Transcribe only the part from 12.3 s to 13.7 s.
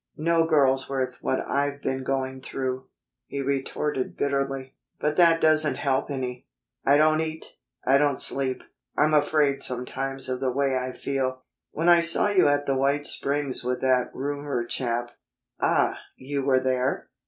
at the White Springs